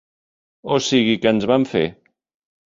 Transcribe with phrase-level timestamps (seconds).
[0.75, 1.87] O sigui que ens vam fer.